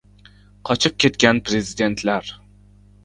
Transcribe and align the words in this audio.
Qochib 0.69 0.95
ketgan 1.05 1.41
prezidentlar 1.51 2.33